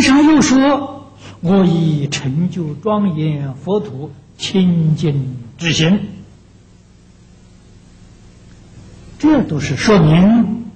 [0.00, 1.12] 经上又说
[1.42, 6.08] ：“我以成就庄严佛土清净之心。”
[9.20, 10.70] 这都是说明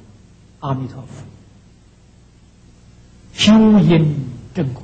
[0.60, 1.24] 阿弥陀佛
[3.32, 4.82] 修因正果，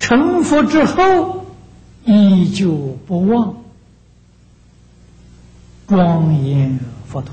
[0.00, 1.44] 成佛之后
[2.06, 3.56] 依旧不忘。
[5.86, 7.32] 庄严佛土，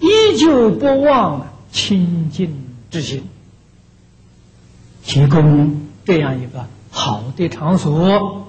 [0.00, 1.46] 依旧不忘
[1.78, 2.52] 清净
[2.90, 3.22] 之心，
[5.04, 8.48] 提供这样一个好的场所，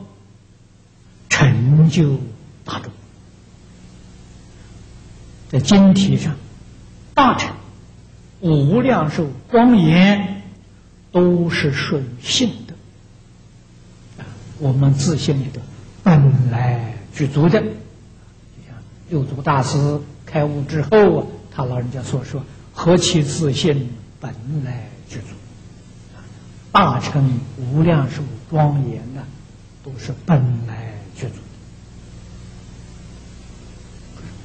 [1.30, 2.18] 成就
[2.66, 2.92] 大众。
[5.50, 6.36] 在经题上，
[7.14, 7.54] 大乘、
[8.40, 10.42] 无量寿、庄严，
[11.12, 12.74] 都是属于性的。
[14.58, 15.62] 我们自信里的
[16.04, 17.68] 本来具足的，就
[18.68, 18.76] 像
[19.10, 22.44] 六祖大师开悟之后啊，他老人家所说
[22.82, 23.90] ：“何其自信，
[24.22, 24.34] 本
[24.64, 25.26] 来具足。”
[26.72, 29.22] 大乘、无量寿、庄严呢，
[29.84, 31.34] 都是本来具足。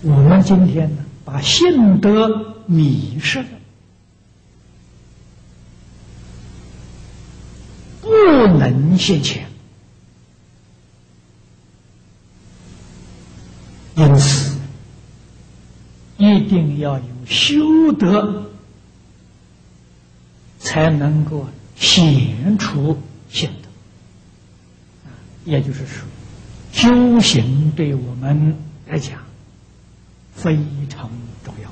[0.03, 3.47] 我们今天呢，把性德迷失了，
[8.01, 8.09] 不
[8.59, 9.47] 能现前，
[13.95, 14.54] 因此
[16.25, 18.50] 一定要有修德，
[20.58, 23.69] 才能够显出现德。
[25.45, 26.06] 也就是说，
[26.72, 28.56] 修行对我们
[28.89, 29.19] 来讲。
[30.34, 30.58] 非
[30.89, 31.11] 常
[31.45, 31.70] 重要。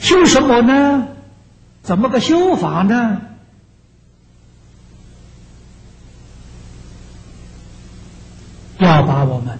[0.00, 1.08] 修什么呢？
[1.82, 3.20] 怎么个修法呢？
[8.78, 9.58] 要把我们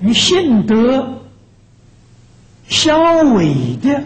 [0.00, 1.22] 与性德
[2.68, 4.02] 相违的。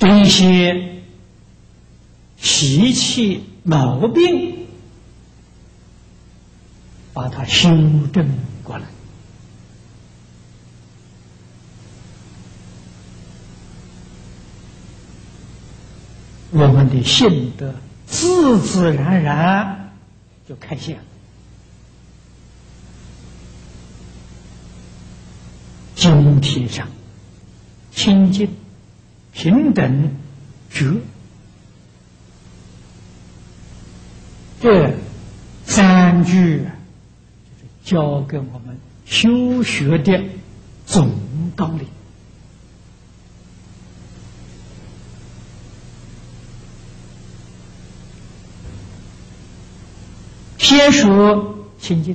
[0.00, 1.02] 这些
[2.36, 4.66] 习气毛病，
[7.12, 7.68] 把它修
[8.12, 8.28] 正
[8.62, 8.84] 过来，
[16.50, 17.74] 我们的性德
[18.06, 19.92] 自自然然
[20.48, 20.98] 就开现，
[25.94, 26.88] 经体上
[27.90, 28.50] 清净。
[29.30, 30.16] 平等
[30.68, 31.00] 觉，
[34.60, 34.94] 这
[35.64, 38.76] 三句就是教给我们
[39.06, 40.20] 修学的
[40.86, 41.12] 总
[41.54, 41.86] 道理。
[50.68, 52.14] 先说清净，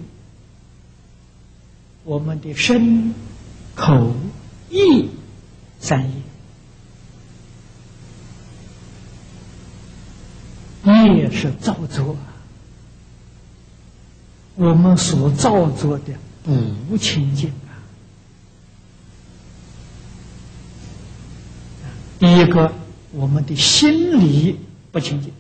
[2.03, 3.15] 我们的身、
[3.73, 4.13] 口、
[4.69, 5.09] 意
[5.79, 6.13] 三业。
[11.15, 12.15] 业是造作，
[14.53, 16.13] 我们所造作的
[16.87, 17.73] 不清净啊。
[22.19, 22.71] 第一个，
[23.13, 24.59] 我们的心理
[24.91, 25.33] 不清净，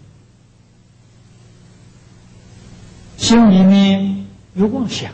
[3.23, 5.13] 心里面有妄想，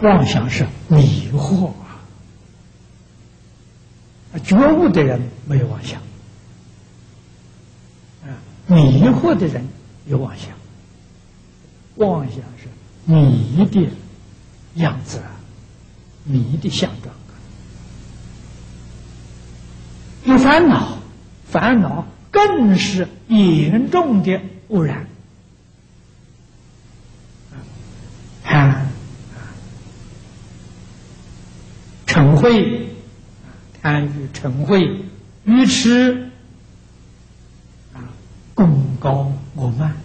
[0.00, 2.04] 妄想是迷惑啊，
[4.44, 6.02] 觉悟的人没有妄想。
[8.66, 9.66] 迷惑的人
[10.06, 10.50] 有妄想，
[11.94, 12.68] 妄想是
[13.06, 13.88] 迷的
[14.74, 15.22] 样子，
[16.24, 17.14] 迷的相状。
[20.24, 20.98] 有烦恼，
[21.50, 24.42] 烦恼更是严重的
[24.74, 25.06] 污染。
[28.42, 28.88] 贪，
[32.08, 32.88] 嗔恚，
[33.80, 35.04] 贪欲嗔恚，
[35.44, 36.28] 愚痴。
[38.52, 39.96] 功高我慢，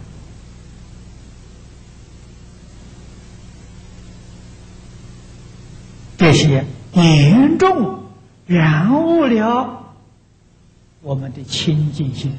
[6.18, 8.04] 这些严重
[8.48, 9.94] 染污了
[11.02, 12.36] 我们的清净心。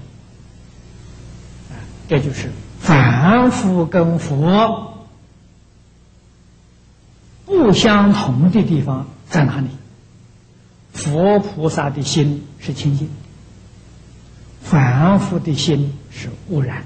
[2.11, 4.97] 这就是凡夫跟佛
[7.47, 9.69] 不相同的地方在哪里？
[10.93, 13.09] 佛菩萨的心是清净。
[14.61, 16.83] 凡夫的心是污染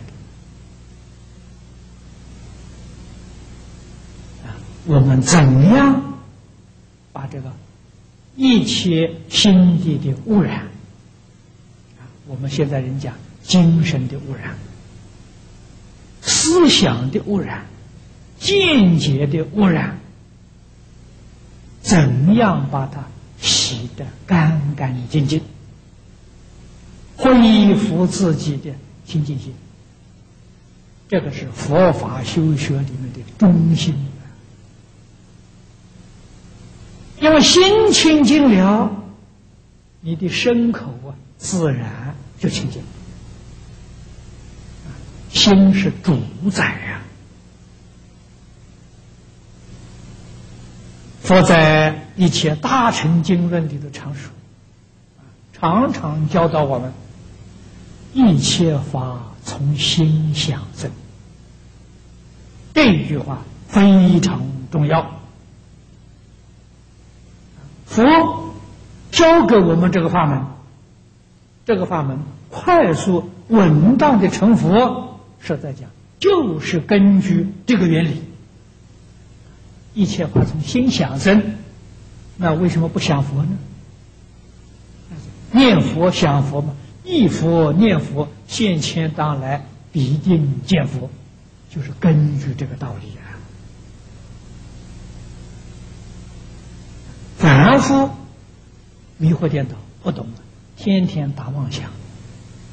[4.43, 4.53] 的啊！
[4.85, 6.03] 我们怎样
[7.15, 7.51] 把这个
[8.37, 10.67] 一切心地的污染？
[12.27, 14.55] 我们现在人讲精神的污染、
[16.45, 17.65] 思想的污染、
[18.39, 19.99] 见解的污染，
[21.81, 23.03] 怎样把它
[23.41, 25.41] 洗得干干净净，
[27.17, 28.75] 恢复自己的
[29.07, 29.55] 清净心？
[31.09, 33.95] 这个是佛法修学里面的中心。
[37.21, 39.03] 因为心清净了，
[40.03, 42.89] 你的身口啊，自然就清净了。
[45.45, 46.17] 心是主
[46.51, 47.03] 宰呀。
[51.21, 54.31] 佛在一切大乘经论里头常说，
[55.53, 56.95] 常常教导我们：
[58.15, 60.91] 一切法从心想生。
[62.73, 64.41] 这一句话非常
[64.73, 65.11] 重要。
[67.85, 68.03] 佛
[69.11, 70.43] 教给我们这个法门，
[71.67, 72.19] 这个法门
[72.51, 75.04] 快速稳当的成佛，
[75.45, 78.23] 实在讲就是根据这个原理。
[79.95, 81.55] 一切法从心想生，
[82.37, 83.51] 那为什么不想佛呢？
[85.53, 86.75] 念佛想佛嘛，
[87.05, 91.11] 一佛念佛，现前当来必定见佛，
[91.71, 93.39] 就是根据这个道理啊。
[97.37, 98.11] 凡夫
[99.17, 100.27] 迷惑颠倒，不懂，
[100.77, 101.91] 天天打妄想，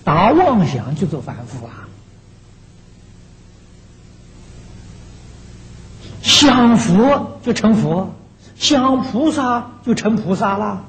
[0.03, 1.87] 打妄想就做凡夫啊！
[6.41, 8.15] 想佛就成佛，
[8.55, 10.85] 想菩萨就成菩萨了。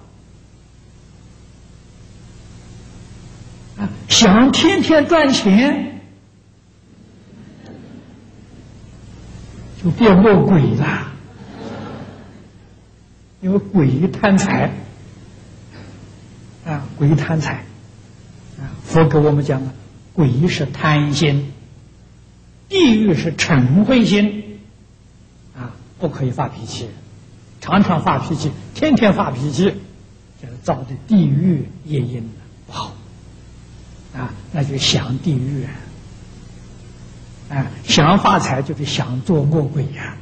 [3.76, 6.00] 啊，想天天赚钱，
[9.84, 11.12] 就变魔鬼了。
[13.42, 14.70] 因为鬼贪财
[16.64, 17.64] 啊，鬼贪财
[18.58, 19.74] 啊，佛给我们讲了，
[20.14, 21.52] 鬼是贪心，
[22.70, 24.51] 地狱是嗔恚心，
[26.02, 26.88] 不可以发脾气，
[27.60, 29.72] 常常发脾气，天天发脾气，
[30.40, 32.28] 这个造的地狱业因
[32.66, 32.92] 不好
[34.12, 35.64] 啊，那就想地狱
[37.48, 40.16] 啊，想发财就是想做恶鬼呀。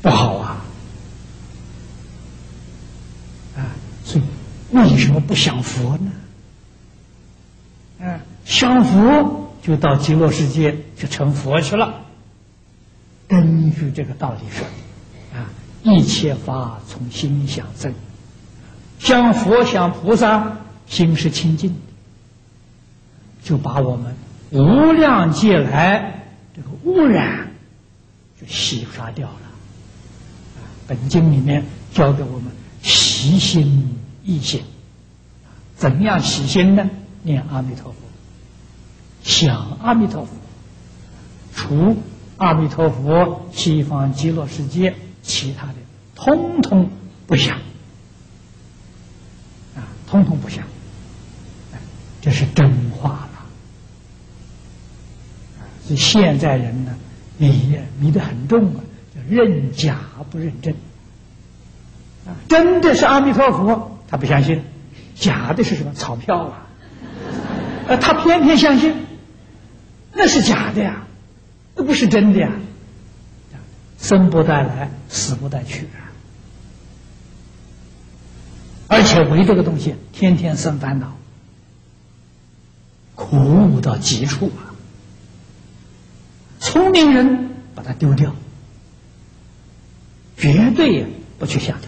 [0.00, 0.64] 不好啊！
[3.56, 3.66] 啊，
[4.04, 4.24] 所以
[4.70, 6.12] 为什么不想佛呢？
[8.06, 12.03] 啊，想佛就到极乐世界就成佛去了。
[13.26, 14.66] 根据这个道理说，
[15.38, 15.50] 啊，
[15.82, 17.92] 一切法从心想生，
[18.98, 21.76] 像佛像菩萨，心是清净的，
[23.42, 24.14] 就把我们
[24.50, 26.24] 无量劫来
[26.54, 27.50] 这个污染
[28.40, 29.36] 就洗刷掉了。
[30.86, 34.62] 本经里面教给我们洗心易心，
[35.76, 36.88] 怎样洗心呢？
[37.22, 37.98] 念阿弥陀佛，
[39.22, 40.30] 想阿弥陀佛，
[41.54, 41.96] 除
[42.36, 45.74] 阿弥陀佛、西方极乐世界，其他的
[46.14, 46.90] 通通
[47.26, 47.56] 不想，
[49.76, 50.64] 啊，通通不想，
[52.20, 53.30] 这是真话了。
[55.86, 56.96] 所以现在人呢，
[57.38, 58.80] 迷迷得很重啊。
[59.14, 60.74] 叫认假不认真，
[62.26, 64.58] 啊，真的是阿弥陀佛，他不相信；
[65.14, 66.66] 假的是什么钞票啊？
[67.86, 68.92] 呃，他偏偏相信，
[70.12, 71.06] 那是假的呀，
[71.76, 72.52] 那不是真的呀。
[73.98, 76.12] 生不带来，死不带去啊！
[78.86, 81.16] 而且为这个东西天天生烦恼，
[83.14, 84.76] 苦无到极处啊！
[86.60, 88.34] 聪明人把它丢掉。
[90.36, 91.06] 绝对
[91.38, 91.78] 不去想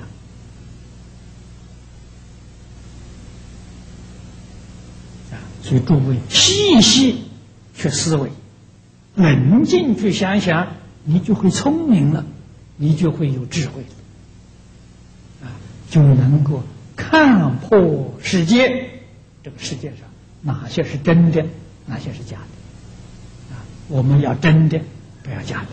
[5.30, 5.36] 它！
[5.62, 7.24] 所以诸位细细
[7.74, 8.30] 去思维，
[9.16, 10.68] 冷静去想想，
[11.04, 12.24] 你就会聪明了，
[12.76, 13.82] 你就会有智慧
[15.42, 15.48] 啊！
[15.90, 16.62] 就能够
[16.94, 18.90] 看破世界，
[19.42, 20.00] 这个世界上
[20.42, 21.44] 哪些是真的，
[21.86, 23.64] 哪些是假的啊！
[23.88, 24.80] 我们要真的，
[25.22, 25.68] 不要假的。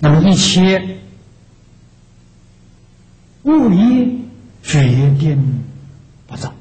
[0.00, 0.98] 那么一切
[3.42, 4.24] 物理
[4.62, 5.64] 决定
[6.28, 6.52] 不造，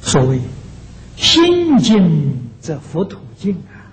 [0.00, 0.40] 所谓
[1.16, 3.90] 心静则佛土静啊，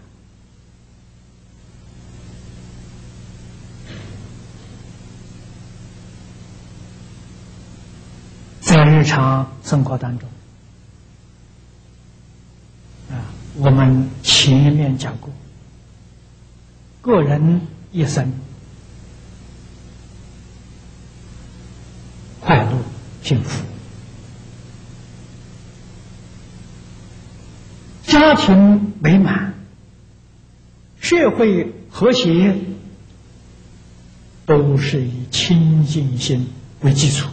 [8.62, 10.30] 在日常生活当中。
[13.10, 13.18] 啊
[13.58, 15.30] 我们前面讲过，
[17.02, 18.32] 个人一生
[22.40, 22.72] 快乐
[23.22, 23.66] 幸福，
[28.32, 29.54] 家庭美满，
[31.02, 32.56] 社会和谐，
[34.46, 36.48] 都是以清净心
[36.80, 37.28] 为基础。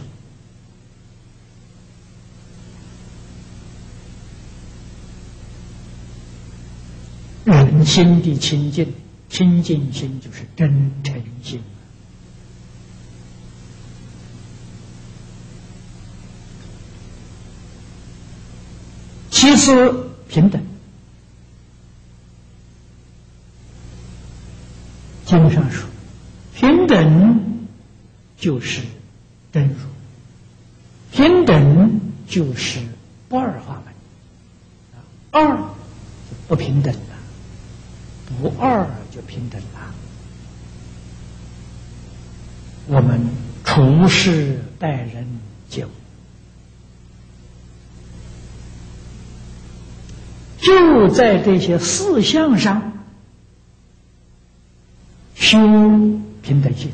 [7.45, 8.93] 人心的清净，
[9.29, 11.61] 清净心就是真诚心。
[19.31, 20.61] 其次，平等。
[25.29, 25.87] 经上说，
[26.55, 27.39] 平等
[28.35, 28.81] 就是
[29.53, 29.75] 真如，
[31.11, 32.79] 平等就是
[33.27, 33.93] 不二法门。
[35.29, 35.57] 二
[36.47, 36.91] 不平等。
[38.41, 39.93] 不二就平等了。
[42.87, 43.19] 我们
[43.63, 45.27] 处事待人
[45.67, 45.89] 接物，
[50.61, 52.98] 就在这些四项上
[55.49, 55.57] 修
[56.43, 56.91] 平等心，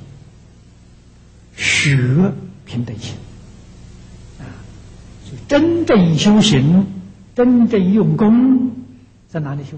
[1.57, 2.31] 学
[2.63, 3.13] 平等心
[4.39, 4.47] 啊！
[5.49, 6.87] 真正修行、
[7.35, 8.71] 真正用功，
[9.27, 9.77] 在哪里修？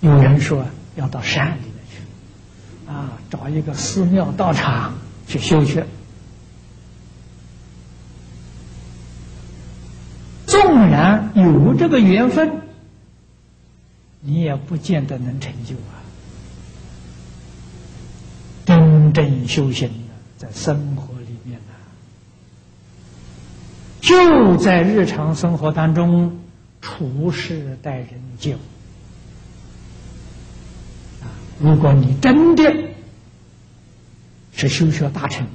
[0.00, 0.66] 有人说
[0.96, 4.94] 要到山里面去，啊，找一个寺庙道场
[5.28, 5.86] 去修学。
[10.46, 12.62] 纵然有这个缘分，
[14.20, 16.00] 你也不见得能成就啊。
[18.64, 21.74] 真正修行的，在生活里面呢，
[24.00, 26.38] 就在日常生活当中
[26.80, 28.58] 处事待人接物。
[31.60, 32.72] 如果你真的
[34.52, 35.46] 是修学大乘，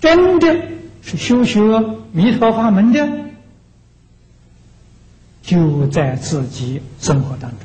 [0.00, 0.56] 真的
[1.02, 1.60] 是修学
[2.12, 3.08] 弥陀法门的，
[5.50, 7.58] 就在自己生活当中，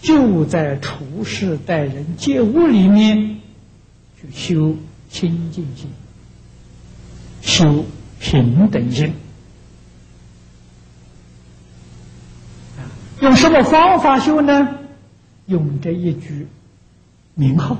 [0.00, 3.40] 就在处事待人接物里面
[4.20, 4.76] 去修
[5.10, 5.90] 清净心，
[7.42, 7.84] 修
[8.20, 9.12] 平等心。
[13.20, 14.68] 用什么方法修呢？
[15.46, 16.46] 用这一句。
[17.34, 17.74] 名号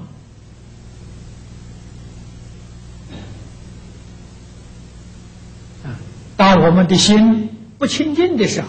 [5.84, 5.94] 啊！
[6.36, 8.68] 当我们的心不清净的时候，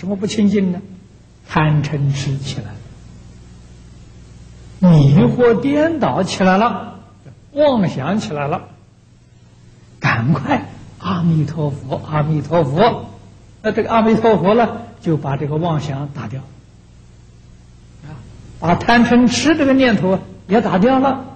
[0.00, 0.80] 什么不清净呢？
[1.46, 2.72] 贪嗔痴起来
[4.80, 7.00] 了，迷惑颠倒起来了，
[7.52, 8.62] 妄想起来了。
[9.98, 10.64] 赶快，
[11.00, 13.10] 阿弥陀佛，阿弥陀佛！
[13.60, 16.40] 那这个阿弥陀佛呢，就把这个妄想打掉。
[18.58, 21.26] 把贪嗔痴这个念头也打掉了。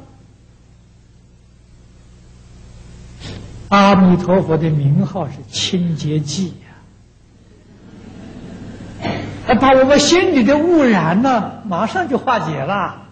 [3.68, 6.54] 阿弥陀佛的名号是清洁剂，
[9.60, 13.02] 把我们心里的污染呢，马上就化解了。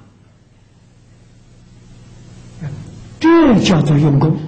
[3.20, 4.38] 这叫做用功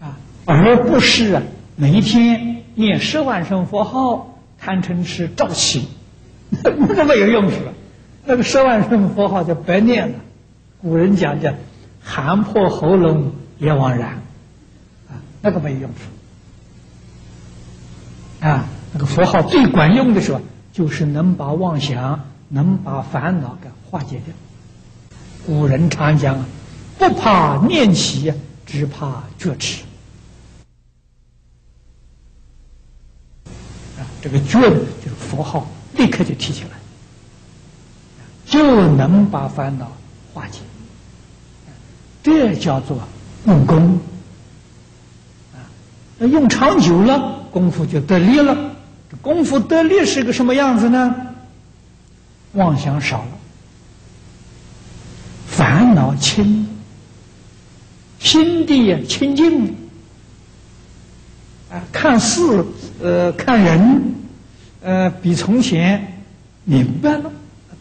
[0.00, 0.16] 啊，
[0.46, 1.42] 而不是
[1.76, 5.88] 每一天念十万声佛号，贪嗔痴照起。
[6.64, 7.56] 那个没有用处，
[8.24, 10.18] 那个十万声佛号就白念了。
[10.80, 11.52] 古人讲叫
[12.02, 14.22] “喊破喉咙也枉然”，
[15.10, 16.00] 啊，那个没有用处。
[18.46, 20.40] 啊，那个佛号最管用的时候，
[20.72, 24.34] 就是能把妄想、能把烦恼给化解掉。
[25.46, 26.44] 古人常讲
[26.98, 28.32] ：“不怕念起，
[28.66, 29.82] 只怕觉迟。”
[33.98, 35.66] 啊，这个觉就是佛号。
[35.94, 36.70] 立刻就提起来，
[38.46, 39.92] 就能把烦恼
[40.32, 40.60] 化解。
[42.22, 42.98] 这叫做
[43.46, 44.00] 用功
[45.52, 45.60] 啊！
[46.16, 48.71] 那用长久了，功夫就得力了。
[49.22, 51.14] 功夫得力是个什么样子呢？
[52.52, 53.28] 妄想少了，
[55.46, 56.68] 烦恼轻，
[58.18, 59.74] 心地也清净
[61.70, 61.80] 啊！
[61.90, 62.64] 看事，
[63.00, 64.02] 呃，看人。
[64.84, 66.22] 呃，比从前
[66.64, 67.30] 明白了，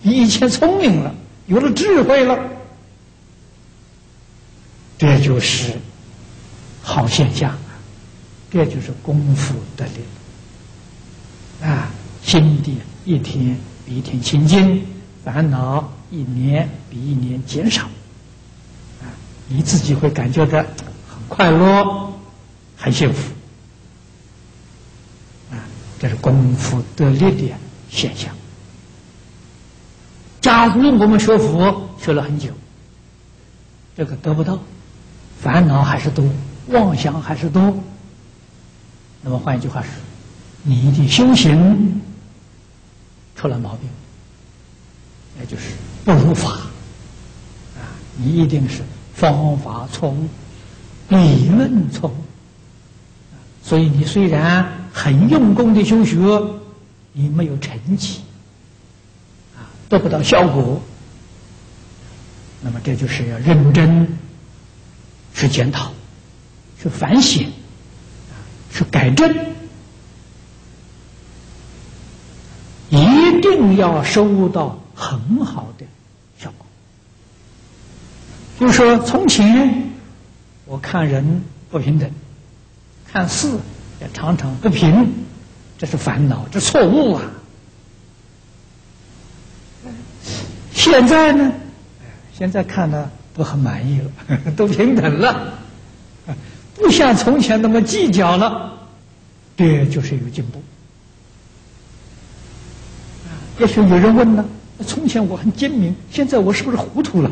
[0.04, 1.12] 比以前聪明了，
[1.48, 2.38] 有了智慧了，
[5.00, 5.74] 这就是
[6.84, 7.58] 好现象！
[8.52, 9.94] 这就是功夫得力
[11.62, 11.92] 啊！
[12.24, 14.86] 心地一天比一天清净，
[15.24, 17.84] 烦恼一年比一年减少
[19.02, 19.10] 啊！
[19.48, 22.14] 你自己会感觉到很快乐，
[22.78, 23.34] 很幸福
[26.00, 27.56] 这是功夫得力的
[27.90, 28.34] 现象。
[30.42, 32.50] 假如我们学佛学了很久，
[33.96, 34.58] 这个得不到，
[35.42, 36.24] 烦恼还是多，
[36.68, 37.78] 妄想还是多，
[39.22, 39.90] 那么换一句话说，
[40.64, 42.02] 你的修行
[43.36, 43.90] 出了毛病，
[45.40, 45.70] 那就是
[46.06, 46.52] 不如法
[47.76, 47.82] 啊！
[48.18, 48.84] 你一定是
[49.16, 50.28] 方法错误，
[51.10, 52.16] 理论错误，
[53.64, 56.16] 所以你虽然很用功的修学，
[57.14, 58.22] 你没有成绩
[59.56, 59.66] 啊。
[59.90, 60.82] 得不到效果，
[62.62, 64.08] 那么这就是要认真
[65.34, 65.92] 去检讨、
[66.82, 67.52] 去反省、
[68.72, 69.36] 去改正，
[72.92, 75.86] 一定要收到很好的
[76.38, 76.68] 效果。
[78.60, 79.90] 就说从前
[80.66, 82.12] 我看人不平等，
[83.12, 83.48] 看事
[84.02, 85.12] 也常常不平，
[85.78, 87.24] 这是烦恼，这错误啊。
[90.74, 91.52] 现在呢，
[92.34, 95.54] 现在看呢都很满意了， 都平等了，
[96.76, 98.74] 不像从前那么计较了，
[99.56, 100.62] 这就是有进步。
[103.62, 104.44] 也许有人问呢，
[104.88, 107.32] 从前我很精明，现在我是不是糊涂了？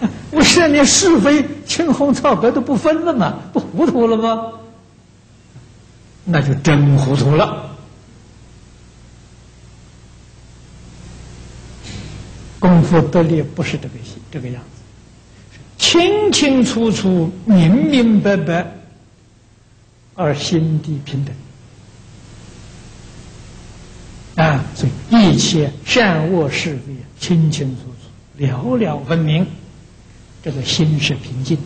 [0.32, 4.50] 我现在连是非青红皂白都不分了嘛，不糊涂了吗？
[6.24, 7.70] 那就真糊涂了。
[12.58, 13.94] 功夫得力不是这个
[14.32, 14.80] 这个样子，
[15.76, 18.72] 清清楚楚、明明白白，
[20.14, 21.34] 而心地平等
[24.54, 24.64] 啊！
[24.74, 29.44] 所以一切善恶是非清清楚楚、了了分明，
[30.42, 31.58] 这个心是平静，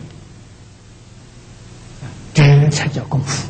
[2.33, 3.47] 这才叫功夫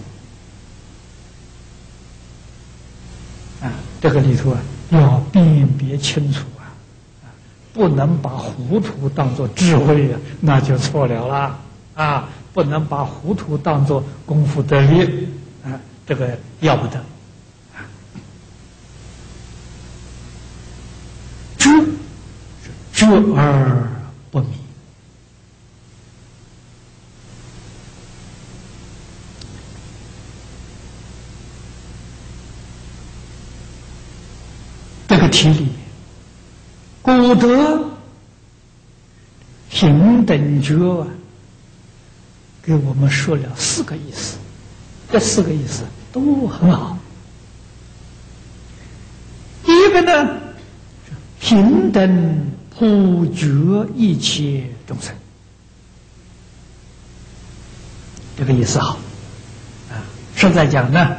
[3.62, 3.72] 啊！
[4.02, 6.76] 这个里头啊，要辨别清楚啊。
[7.72, 11.60] 不能把糊涂当做智慧呀，那就错了啦！
[11.96, 15.28] 啊，不能把糊涂当做功夫得力，
[15.64, 17.02] 啊，这个要不得。
[21.58, 21.70] 知
[22.94, 23.90] 知不而
[24.30, 24.48] 不迷，
[35.08, 35.70] 这个题里。
[37.02, 37.90] 古德
[39.72, 41.08] 平等觉啊，
[42.62, 44.38] 给我们说了四个意思，
[45.12, 46.96] 这四个意思都很好。
[49.66, 50.38] 第一个呢，
[51.40, 52.46] 平等
[52.80, 55.14] 普觉一切众生，
[58.38, 58.98] 这个意思好
[59.92, 60.02] 啊。
[60.34, 61.18] 实在讲呢，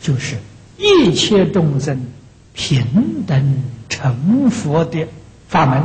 [0.00, 0.38] 就是
[0.78, 2.00] 一切众生
[2.54, 3.62] 平等。
[3.86, 5.06] 成佛的
[5.46, 5.80] 法门，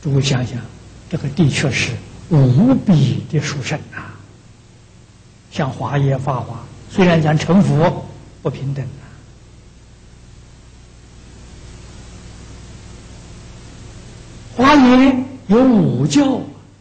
[0.00, 0.60] 诸位想想，
[1.08, 1.90] 这个的确是
[2.28, 4.14] 无比的殊胜啊！
[5.50, 8.06] 像华严、法华，虽然讲成佛
[8.42, 8.86] 不平等
[14.90, 16.40] 啊，华严有五教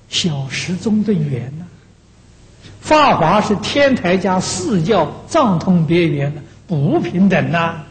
[0.09, 1.65] 小十宗的缘呐，
[2.81, 7.83] 法华是天台加四教藏通别圆的，不平等呐。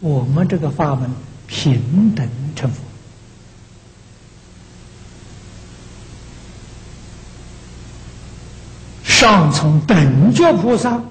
[0.00, 1.10] 我们这个法门
[1.46, 2.82] 平等成佛，
[9.04, 11.02] 上从等觉菩萨，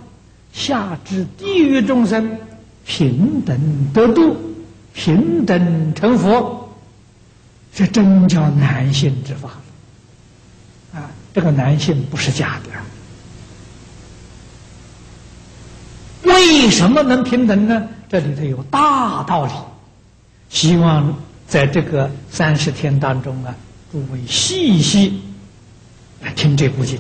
[0.52, 2.38] 下至地狱众生，
[2.86, 3.60] 平等
[3.94, 4.36] 得度，
[4.94, 6.63] 平等成佛，
[7.76, 9.50] 这真叫难信之法
[10.94, 11.10] 啊！
[11.34, 12.70] 这个难信不是假的。
[16.30, 17.88] 为什么能平等呢？
[18.08, 19.52] 这里头有大道理，
[20.50, 23.56] 希望在这个三十天当中啊，
[23.92, 25.22] 诸位细细
[26.22, 27.00] 来听这部经，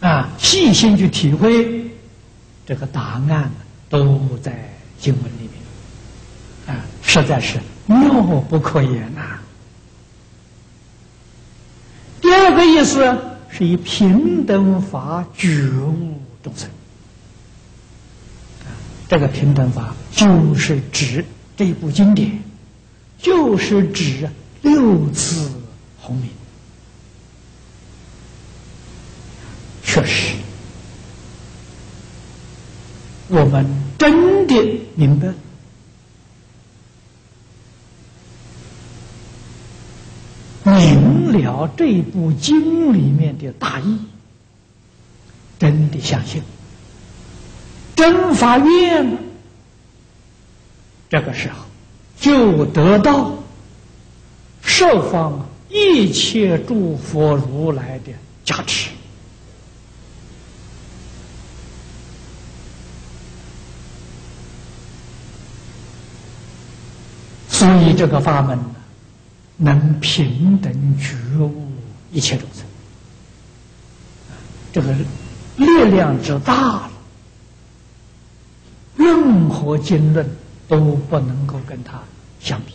[0.00, 1.90] 啊，细心去体会
[2.66, 3.50] 这个答案，
[3.88, 4.52] 都在
[5.00, 5.48] 经文里
[6.66, 9.38] 面，啊，实在是妙不可言呐。
[12.20, 13.16] 第二个意思
[13.48, 16.68] 是以平等法觉悟众生。
[19.08, 21.24] 这个平等法就是指
[21.56, 22.42] 这部经典，
[23.18, 24.28] 就是指
[24.62, 25.52] 六字
[26.00, 26.28] 红名。
[29.84, 30.34] 确实，
[33.28, 33.64] 我们
[33.96, 35.28] 真的明白
[40.76, 43.98] 明了这部经里面的大意，
[45.58, 46.42] 真的相信，
[47.94, 49.18] 真发愿了，
[51.08, 51.56] 这个时候
[52.20, 53.32] 就得到
[54.62, 58.12] 十方一切诸佛如来的
[58.44, 58.90] 加持。
[67.48, 68.58] 所以这个法门
[69.56, 71.72] 能平等觉悟
[72.12, 72.64] 一切众生，
[74.72, 74.94] 这个
[75.56, 76.90] 力量之大了，
[78.96, 80.28] 任何经论
[80.68, 82.00] 都不能够跟他
[82.40, 82.74] 相比。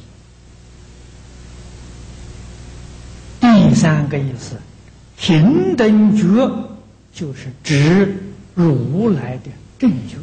[3.39, 4.55] 第三个意思，
[5.17, 6.51] 平等觉
[7.13, 8.15] 就是指
[8.55, 10.17] 如来的正觉。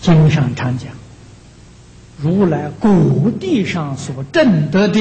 [0.00, 0.95] 经上常讲，
[2.18, 5.00] 如来古地上所证得的，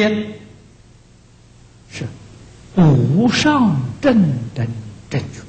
[1.90, 2.06] 是
[2.76, 4.22] 无上正
[4.54, 4.68] 等
[5.10, 5.40] 正觉，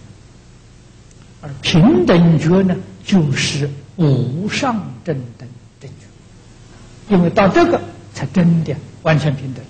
[1.42, 5.48] 而平等觉呢，就是无上正等
[5.80, 7.80] 正觉，因为到这个
[8.14, 9.64] 才真的完全平等。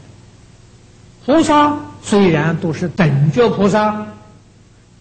[1.25, 4.07] 菩萨虽然都是等觉菩萨，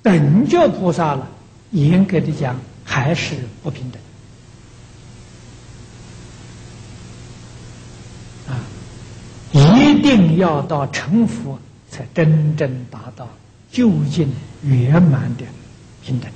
[0.01, 1.27] 等觉菩萨了，
[1.71, 3.99] 严格的讲还是不平等。
[9.51, 11.59] 一定要到成佛，
[11.91, 13.27] 才真正达到
[13.69, 14.29] 究竟
[14.63, 15.43] 圆满的
[16.01, 16.31] 平等。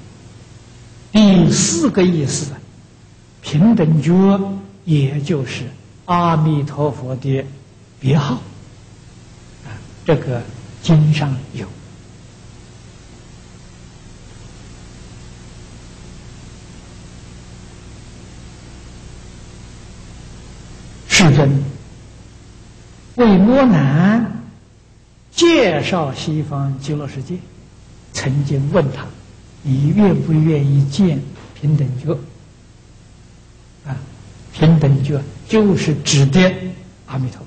[1.13, 2.52] 第四个意思，
[3.42, 4.39] 平等觉，
[4.84, 5.63] 也就是
[6.06, 7.46] 阿弥陀佛的
[8.02, 8.36] 别号。
[9.65, 9.72] 啊，
[10.06, 10.42] 这个
[10.84, 11.65] 经上有。
[21.08, 21.79] 世尊。
[23.19, 24.32] 为摩南
[25.29, 27.36] 介绍西方极乐世界，
[28.13, 29.05] 曾经问他
[29.62, 31.21] ：“你愿不愿意见
[31.53, 32.13] 平等觉？”
[33.86, 33.91] 啊，
[34.53, 36.39] 平等觉就是指的
[37.08, 37.45] 阿弥陀佛。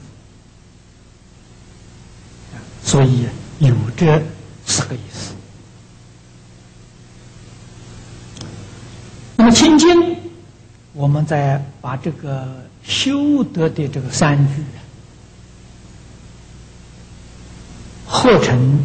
[2.84, 3.26] 所以
[3.58, 4.22] 有这
[4.66, 5.34] 四个意思。
[9.36, 10.18] 那么清净，
[10.92, 12.46] 我们再把这个
[12.84, 14.62] 修得的这个三句。
[18.12, 18.84] 合成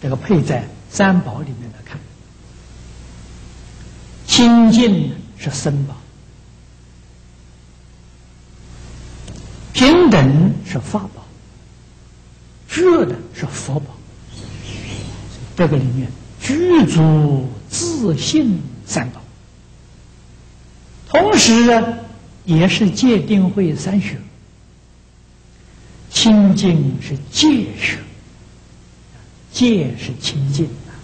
[0.00, 1.98] 这个配在三宝里面来看，
[4.24, 5.96] 清净是僧宝，
[9.72, 11.26] 平等是法宝，
[12.68, 13.86] 智的是佛宝。
[15.56, 16.08] 这个里面
[16.40, 19.20] 具足自信三宝，
[21.08, 21.98] 同时呢，
[22.44, 24.20] 也是戒定慧三学。
[26.24, 27.98] 清净是戒学，
[29.52, 30.96] 戒是清净啊，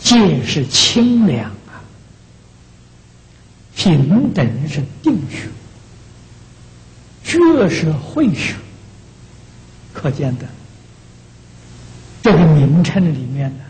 [0.00, 1.84] 戒是清凉啊，
[3.76, 5.46] 平等是定学，
[7.22, 8.54] 觉是慧学。
[9.92, 10.48] 可见的
[12.22, 13.64] 这个名称里面呢，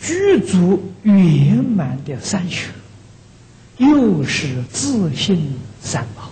[0.00, 2.70] 具足圆满的三学，
[3.76, 6.28] 又是自信三宝。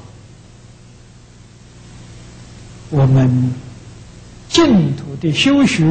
[2.90, 3.52] 我们
[4.48, 5.84] 净土的修学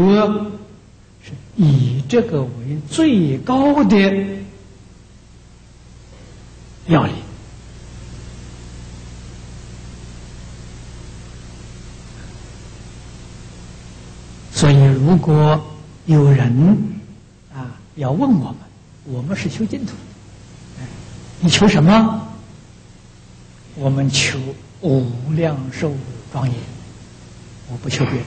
[1.23, 2.49] 是以这个为
[2.89, 3.97] 最高的
[6.87, 7.13] 要领，
[14.53, 15.61] 所以如果
[16.05, 16.77] 有人
[17.53, 18.55] 啊要问我们，
[19.05, 19.93] 我们是修净土，
[21.41, 22.27] 你求什么？
[23.75, 24.39] 我们求
[24.81, 25.91] 无量寿
[26.31, 26.74] 庄严。
[27.71, 28.25] 我不求别的，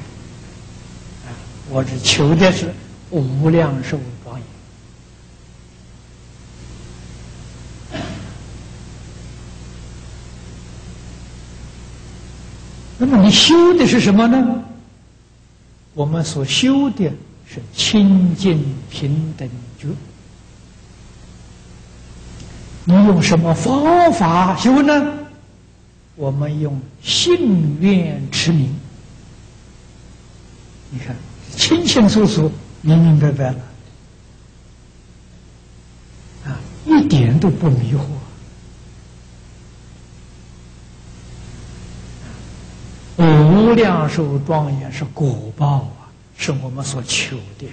[1.70, 2.72] 我只求的是
[3.11, 4.44] 无量寿庄严。
[12.98, 14.64] 那么你修的是什么呢？
[15.94, 17.05] 我们所修的
[17.46, 19.48] 是清净平等
[19.79, 19.87] 觉。
[22.85, 25.14] 你用什么方法修呢？
[26.16, 28.74] 我们用信愿持名。
[30.90, 31.14] 你看，
[31.55, 33.57] 清清楚楚、明明白白了，
[36.46, 38.01] 啊，一点都不迷惑。
[43.18, 47.72] 无量寿庄严是果报啊，是我们所求的呀。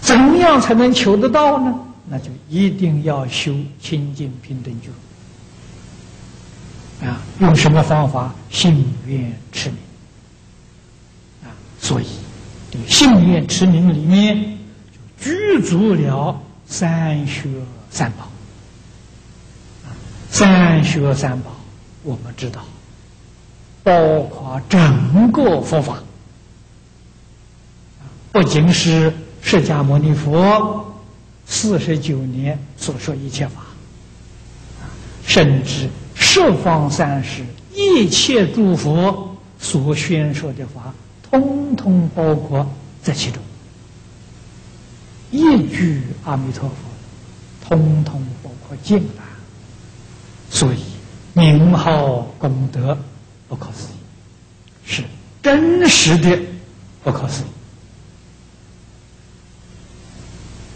[0.00, 1.74] 怎么样才能求得到呢？
[2.08, 4.90] 那就一定要修清净平等觉。
[7.40, 8.34] 用什么方法？
[8.50, 9.78] 信愿持名
[11.44, 11.54] 啊！
[11.80, 12.06] 所以，
[12.70, 14.58] 这个信愿持名里面
[15.20, 17.48] 就具足了三学
[17.90, 18.24] 三宝
[19.84, 19.94] 啊！
[20.30, 21.52] 三学三宝，
[22.02, 22.64] 我们知道，
[23.84, 26.02] 包括整个佛法
[28.32, 30.84] 不仅是释迦牟尼佛
[31.46, 33.62] 四十九年所说一切法
[35.24, 35.88] 甚至。
[36.30, 37.42] 十方三世
[37.74, 42.70] 一切诸佛所宣说的法，通通包括
[43.02, 43.42] 在其中。
[45.30, 46.74] 一句阿弥陀佛，
[47.66, 49.24] 通通包括进来。
[50.50, 50.82] 所以
[51.32, 52.96] 名号功德
[53.48, 53.96] 不可思议，
[54.84, 55.02] 是
[55.42, 56.38] 真实的
[57.02, 57.46] 不可思议。